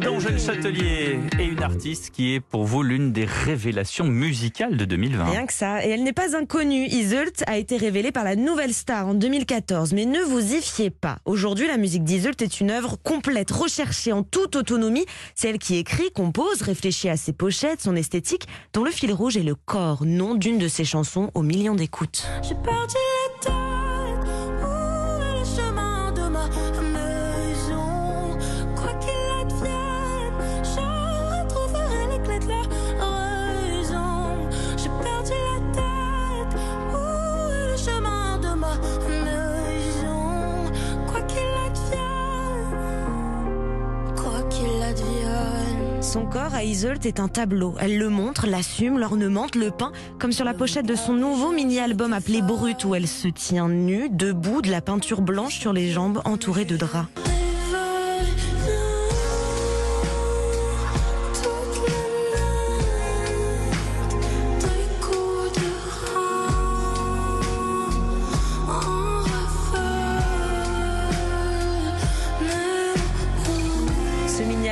[0.00, 5.24] d'Angèle Châtelier et une artiste qui est pour vous l'une des révélations musicales de 2020.
[5.24, 5.84] Rien que ça.
[5.84, 6.86] Et elle n'est pas inconnue.
[6.86, 9.92] Iseult a été révélée par la nouvelle star en 2014.
[9.92, 11.18] Mais ne vous y fiez pas.
[11.24, 15.06] Aujourd'hui, la musique d'Iseult est une œuvre complète, recherchée en toute autonomie.
[15.34, 19.36] C'est elle qui écrit, compose, réfléchit à ses pochettes, son esthétique, dont le fil rouge
[19.36, 22.26] est le corps, nom d'une de ses chansons aux millions d'écoutes.
[22.42, 23.52] J'ai perdu la tête,
[24.60, 26.48] où est le chemin de ma
[46.04, 47.74] Son corps à Iseult est un tableau.
[47.80, 52.12] Elle le montre, l'assume, l'ornemente, le peint, comme sur la pochette de son nouveau mini-album
[52.12, 56.20] appelé Brut, où elle se tient nue, debout, de la peinture blanche sur les jambes,
[56.26, 57.23] entourée de draps.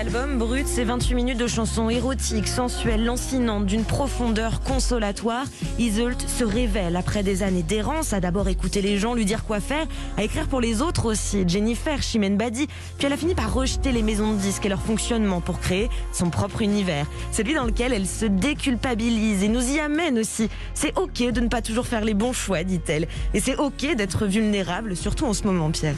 [0.03, 5.45] Mini-album brut, c'est 28 minutes de chansons érotiques, sensuelles, lancinantes, d'une profondeur consolatoire.
[5.79, 9.61] Iseult se révèle après des années d'errance, à d'abord écouter les gens, lui dire quoi
[9.61, 9.87] faire,
[10.17, 12.67] à écrire pour les autres aussi, Jennifer, Chimène Badi.
[12.99, 15.89] Puis elle a fini par rejeter les maisons de disques et leur fonctionnement pour créer
[16.13, 17.07] son propre univers.
[17.31, 20.49] Celui dans lequel elle se déculpabilise et nous y amène aussi.
[20.75, 23.07] C'est ok de ne pas toujours faire les bons choix, dit-elle.
[23.35, 25.97] Et c'est ok d'être vulnérable, surtout en ce moment, Pierre.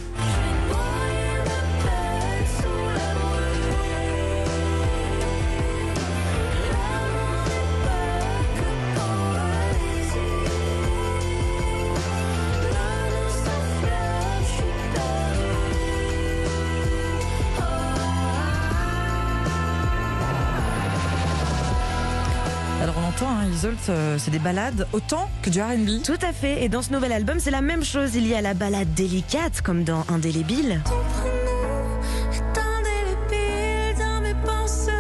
[22.85, 26.03] Alors on entend, hein, Isolde, euh, c'est des balades autant que du R&B.
[26.05, 26.63] Tout à fait.
[26.65, 28.15] Et dans ce nouvel album, c'est la même chose.
[28.15, 30.83] Il y a la balade délicate, comme dans Indélébile.
[30.85, 31.97] Ton prénom
[32.31, 34.91] est indélébile dans mes pensées.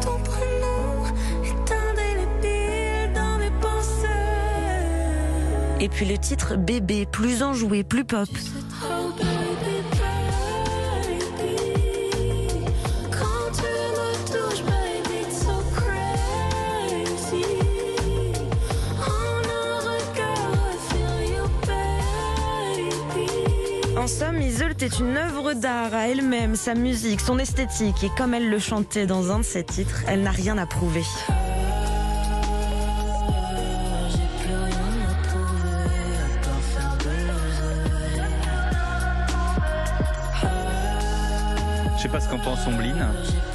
[0.00, 1.04] Ton prénom
[1.44, 4.08] est indélébile dans mes pensées.
[5.78, 8.28] Et puis le titre Bébé, plus enjoué, plus pop.
[24.00, 28.02] En somme, Iseult est une œuvre d'art à elle-même, sa musique, son esthétique.
[28.02, 31.02] Et comme elle le chantait dans un de ses titres, elle n'a rien à prouver.
[42.00, 42.94] Je sais pas ce qu'en pense Ombline,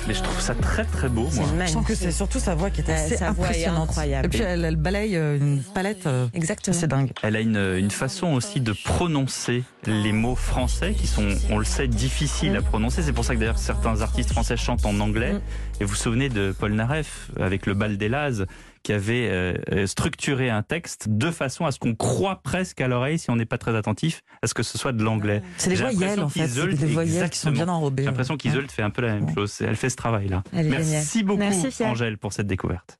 [0.07, 1.45] mais je trouve ça très très beau, moi.
[1.65, 3.89] Je sens que c'est surtout sa voix qui est Ouais, assez sa voix est impressionnante.
[3.89, 4.25] incroyable.
[4.27, 6.05] Et puis elle, elle balaye euh, une palette.
[6.05, 6.77] euh, Exactement.
[6.79, 7.09] C'est dingue.
[7.23, 11.65] Elle a une, une façon aussi de prononcer les mots français qui sont, on le
[11.65, 13.01] sait, difficiles à prononcer.
[13.01, 15.33] C'est pour ça que d'ailleurs certains artistes français chantent en anglais.
[15.33, 15.41] Mm.
[15.79, 18.45] Et vous vous souvenez de Paul Naref avec le bal des Lazes
[18.85, 22.87] qui avait euh, euh, structuré un texte de façon à ce qu'on croit presque à
[22.87, 25.41] l'oreille, si on n'est pas très attentif, à ce que ce soit de l'anglais.
[25.57, 26.47] C'est les J'ai voyelles en fait.
[26.47, 28.03] C'est des voyelles qui sont bien enrobées.
[28.03, 29.59] J'ai l'impression qu'Isolde fait un peu la même chose.
[29.61, 30.43] Elle fait ce travail-là.
[30.53, 31.25] Elle est Merci géniale.
[31.25, 31.83] beaucoup, Merci.
[31.83, 32.93] Angèle, pour cette découverte.